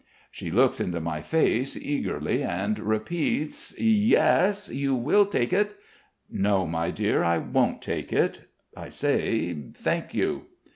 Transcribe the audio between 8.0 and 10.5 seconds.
it....", I say. "Thank you."